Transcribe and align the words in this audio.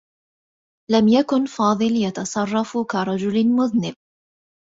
لم 0.91 1.07
يكن 1.07 1.45
فاضل 1.45 1.91
يتصرّف 1.95 2.77
كرجل 2.89 3.47
مذنب. 3.49 3.93